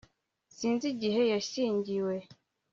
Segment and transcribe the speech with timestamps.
[0.55, 2.15] Sinzi igihe yashyingiwe